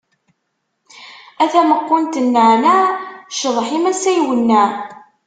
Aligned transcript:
A 1.43 1.45
tameqqunt 1.51 2.13
n 2.19 2.23
nneɛneɛ, 2.27 2.79
ccḍeḥ-im 3.31 3.85
ass-a 3.91 4.11
iwenneɛ. 4.13 4.67